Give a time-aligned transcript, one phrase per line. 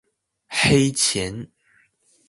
[0.47, 1.51] 黑錢